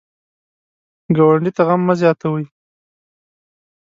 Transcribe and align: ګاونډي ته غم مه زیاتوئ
ګاونډي 1.15 1.51
ته 1.55 1.61
غم 1.67 1.81
مه 1.87 1.93
زیاتوئ 2.01 2.45